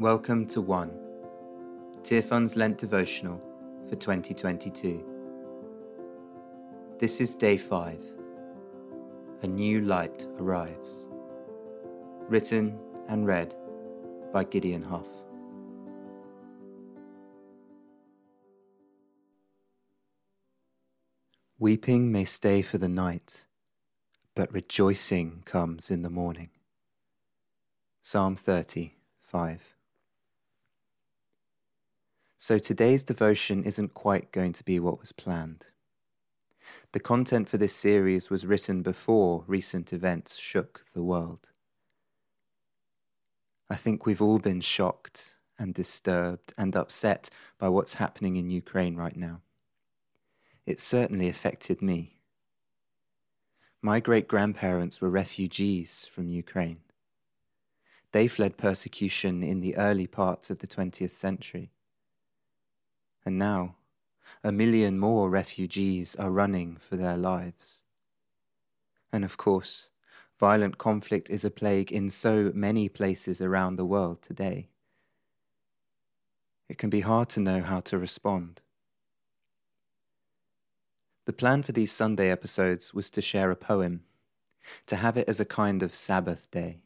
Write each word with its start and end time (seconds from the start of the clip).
Welcome 0.00 0.46
to 0.46 0.62
One, 0.62 0.98
Tearfund's 2.02 2.56
Lent 2.56 2.78
devotional 2.78 3.38
for 3.86 3.96
2022. 3.96 5.04
This 6.98 7.20
is 7.20 7.34
day 7.34 7.58
five. 7.58 8.02
A 9.42 9.46
new 9.46 9.82
light 9.82 10.26
arrives. 10.38 11.06
Written 12.30 12.78
and 13.10 13.26
read 13.26 13.54
by 14.32 14.44
Gideon 14.44 14.80
Heugh. 14.80 15.06
Weeping 21.58 22.10
may 22.10 22.24
stay 22.24 22.62
for 22.62 22.78
the 22.78 22.88
night, 22.88 23.44
but 24.34 24.50
rejoicing 24.50 25.42
comes 25.44 25.90
in 25.90 26.00
the 26.00 26.08
morning. 26.08 26.48
Psalm 28.00 28.34
30, 28.34 28.94
5. 29.20 29.76
So 32.42 32.56
today's 32.56 33.04
devotion 33.04 33.64
isn't 33.64 33.92
quite 33.92 34.32
going 34.32 34.54
to 34.54 34.64
be 34.64 34.80
what 34.80 34.98
was 34.98 35.12
planned. 35.12 35.66
The 36.92 36.98
content 36.98 37.50
for 37.50 37.58
this 37.58 37.74
series 37.74 38.30
was 38.30 38.46
written 38.46 38.80
before 38.80 39.44
recent 39.46 39.92
events 39.92 40.38
shook 40.38 40.86
the 40.94 41.02
world. 41.02 41.50
I 43.68 43.76
think 43.76 44.06
we've 44.06 44.22
all 44.22 44.38
been 44.38 44.62
shocked 44.62 45.36
and 45.58 45.74
disturbed 45.74 46.54
and 46.56 46.74
upset 46.74 47.28
by 47.58 47.68
what's 47.68 47.92
happening 47.92 48.36
in 48.36 48.48
Ukraine 48.48 48.96
right 48.96 49.18
now. 49.18 49.42
It 50.64 50.80
certainly 50.80 51.28
affected 51.28 51.82
me. 51.82 52.22
My 53.82 54.00
great 54.00 54.28
grandparents 54.28 55.02
were 55.02 55.10
refugees 55.10 56.06
from 56.06 56.30
Ukraine. 56.30 56.80
They 58.12 58.28
fled 58.28 58.56
persecution 58.56 59.42
in 59.42 59.60
the 59.60 59.76
early 59.76 60.06
parts 60.06 60.48
of 60.48 60.60
the 60.60 60.66
20th 60.66 61.10
century 61.10 61.70
and 63.24 63.38
now 63.38 63.76
a 64.42 64.52
million 64.52 64.98
more 64.98 65.28
refugees 65.28 66.14
are 66.16 66.30
running 66.30 66.76
for 66.76 66.96
their 66.96 67.16
lives. 67.16 67.82
And 69.12 69.24
of 69.24 69.36
course, 69.36 69.90
violent 70.38 70.78
conflict 70.78 71.28
is 71.28 71.44
a 71.44 71.50
plague 71.50 71.92
in 71.92 72.10
so 72.10 72.50
many 72.54 72.88
places 72.88 73.42
around 73.42 73.76
the 73.76 73.84
world 73.84 74.22
today. 74.22 74.70
It 76.68 76.78
can 76.78 76.88
be 76.88 77.00
hard 77.00 77.28
to 77.30 77.40
know 77.40 77.62
how 77.62 77.80
to 77.80 77.98
respond. 77.98 78.62
The 81.26 81.32
plan 81.32 81.62
for 81.62 81.72
these 81.72 81.92
Sunday 81.92 82.30
episodes 82.30 82.94
was 82.94 83.10
to 83.10 83.20
share 83.20 83.50
a 83.50 83.56
poem, 83.56 84.04
to 84.86 84.96
have 84.96 85.16
it 85.16 85.28
as 85.28 85.40
a 85.40 85.44
kind 85.44 85.82
of 85.82 85.94
Sabbath 85.94 86.50
day, 86.50 86.82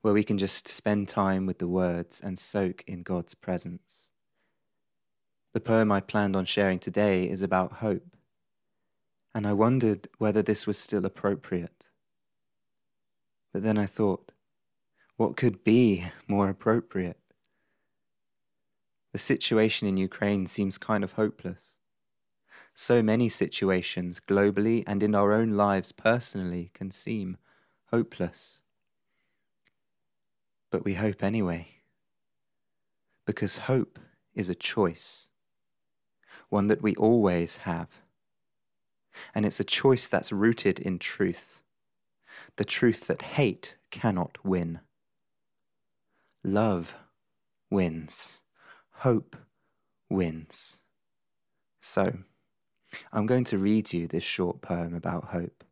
where 0.00 0.14
we 0.14 0.24
can 0.24 0.38
just 0.38 0.68
spend 0.68 1.08
time 1.08 1.44
with 1.44 1.58
the 1.58 1.68
words 1.68 2.20
and 2.20 2.38
soak 2.38 2.84
in 2.86 3.02
God's 3.02 3.34
presence. 3.34 4.07
The 5.58 5.64
poem 5.64 5.90
I 5.90 6.00
planned 6.00 6.36
on 6.36 6.44
sharing 6.44 6.78
today 6.78 7.28
is 7.28 7.42
about 7.42 7.82
hope, 7.82 8.16
and 9.34 9.44
I 9.44 9.54
wondered 9.54 10.06
whether 10.18 10.40
this 10.40 10.68
was 10.68 10.78
still 10.78 11.04
appropriate. 11.04 11.88
But 13.52 13.64
then 13.64 13.76
I 13.76 13.86
thought, 13.86 14.30
what 15.16 15.36
could 15.36 15.64
be 15.64 16.04
more 16.28 16.48
appropriate? 16.48 17.18
The 19.12 19.18
situation 19.18 19.88
in 19.88 19.96
Ukraine 19.96 20.46
seems 20.46 20.78
kind 20.78 21.02
of 21.02 21.14
hopeless. 21.14 21.74
So 22.72 23.02
many 23.02 23.28
situations, 23.28 24.20
globally 24.20 24.84
and 24.86 25.02
in 25.02 25.12
our 25.16 25.32
own 25.32 25.56
lives 25.56 25.90
personally, 25.90 26.70
can 26.72 26.92
seem 26.92 27.36
hopeless. 27.86 28.62
But 30.70 30.84
we 30.84 30.94
hope 30.94 31.24
anyway, 31.24 31.80
because 33.26 33.56
hope 33.56 33.98
is 34.36 34.48
a 34.48 34.54
choice 34.54 35.27
one 36.48 36.68
that 36.68 36.82
we 36.82 36.94
always 36.96 37.58
have. 37.58 37.88
And 39.34 39.44
it's 39.44 39.60
a 39.60 39.64
choice 39.64 40.08
that's 40.08 40.32
rooted 40.32 40.78
in 40.78 40.98
truth, 40.98 41.62
the 42.56 42.64
truth 42.64 43.06
that 43.08 43.22
hate 43.22 43.76
cannot 43.90 44.38
win. 44.44 44.80
Love 46.44 46.96
wins, 47.70 48.42
hope 48.90 49.36
wins. 50.08 50.80
So, 51.80 52.18
I'm 53.12 53.26
going 53.26 53.44
to 53.44 53.58
read 53.58 53.92
you 53.92 54.06
this 54.06 54.24
short 54.24 54.62
poem 54.62 54.94
about 54.94 55.26
hope. 55.26 55.64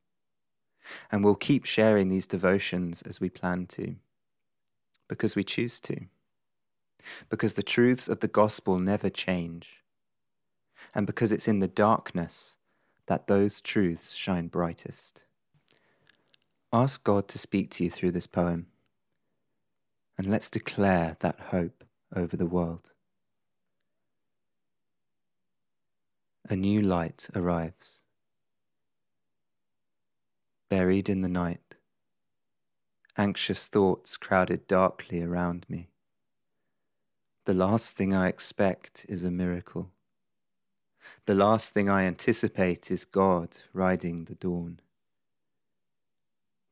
And 1.10 1.24
we'll 1.24 1.34
keep 1.34 1.64
sharing 1.64 2.08
these 2.08 2.26
devotions 2.26 3.02
as 3.02 3.20
we 3.20 3.28
plan 3.28 3.66
to, 3.68 3.96
because 5.08 5.34
we 5.34 5.42
choose 5.42 5.80
to, 5.80 6.06
because 7.28 7.54
the 7.54 7.62
truths 7.62 8.08
of 8.08 8.20
the 8.20 8.28
gospel 8.28 8.78
never 8.78 9.10
change 9.10 9.82
and 10.96 11.06
because 11.06 11.30
it's 11.30 11.46
in 11.46 11.60
the 11.60 11.68
darkness 11.68 12.56
that 13.04 13.26
those 13.26 13.60
truths 13.60 14.14
shine 14.14 14.48
brightest. 14.48 15.26
Ask 16.72 17.04
God 17.04 17.28
to 17.28 17.38
speak 17.38 17.70
to 17.72 17.84
you 17.84 17.90
through 17.90 18.12
this 18.12 18.26
poem, 18.26 18.66
and 20.16 20.26
let's 20.26 20.48
declare 20.48 21.18
that 21.20 21.38
hope 21.38 21.84
over 22.14 22.34
the 22.34 22.46
world. 22.46 22.92
A 26.48 26.56
new 26.56 26.80
light 26.80 27.28
arrives. 27.36 28.02
Buried 30.70 31.10
in 31.10 31.20
the 31.20 31.28
night, 31.28 31.76
anxious 33.18 33.68
thoughts 33.68 34.16
crowded 34.16 34.66
darkly 34.66 35.22
around 35.22 35.66
me. 35.68 35.90
The 37.44 37.54
last 37.54 37.98
thing 37.98 38.14
I 38.14 38.28
expect 38.28 39.04
is 39.10 39.24
a 39.24 39.30
miracle. 39.30 39.92
The 41.26 41.34
last 41.34 41.74
thing 41.74 41.88
I 41.88 42.04
anticipate 42.04 42.90
is 42.90 43.04
God 43.04 43.56
riding 43.72 44.24
the 44.24 44.34
dawn. 44.34 44.80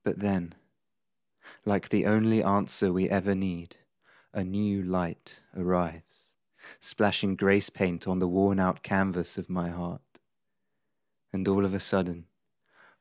But 0.05 0.21
then, 0.21 0.55
like 1.65 1.89
the 1.89 2.07
only 2.07 2.43
answer 2.43 2.93
we 2.93 3.09
ever 3.09 3.35
need, 3.35 3.77
a 4.33 4.45
new 4.45 4.83
light 4.83 5.41
arrives, 5.57 6.35
splashing 6.81 7.37
grace 7.37 7.71
paint 7.71 8.07
on 8.07 8.19
the 8.19 8.29
worn 8.29 8.61
out 8.61 8.83
canvas 8.83 9.39
of 9.39 9.49
my 9.49 9.71
heart. 9.71 10.01
And 11.33 11.49
all 11.49 11.65
of 11.65 11.75
a 11.75 11.81
sudden, 11.81 12.27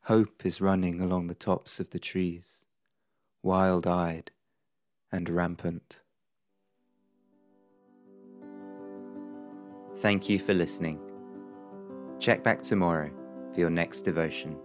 hope 0.03 0.45
is 0.45 0.61
running 0.61 1.01
along 1.01 1.27
the 1.27 1.35
tops 1.35 1.79
of 1.79 1.89
the 1.89 1.99
trees, 1.99 2.63
wild 3.41 3.85
eyed 3.85 4.31
and 5.11 5.29
rampant. 5.29 6.01
Thank 9.97 10.27
you 10.29 10.39
for 10.39 10.53
listening. 10.53 10.99
Check 12.23 12.41
back 12.41 12.61
tomorrow 12.61 13.11
for 13.53 13.59
your 13.59 13.69
next 13.69 14.03
devotion. 14.03 14.57